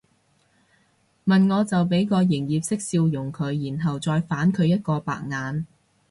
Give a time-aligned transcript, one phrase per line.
[1.27, 5.67] 問我就俾個營業式笑容佢然後再反佢一個白眼